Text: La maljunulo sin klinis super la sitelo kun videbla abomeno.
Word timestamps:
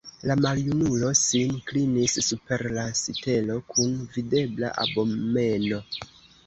La 0.29 0.35
maljunulo 0.45 1.11
sin 1.19 1.53
klinis 1.67 2.17
super 2.29 2.65
la 2.79 2.87
sitelo 3.03 3.59
kun 3.75 3.95
videbla 4.19 4.75
abomeno. 4.89 5.87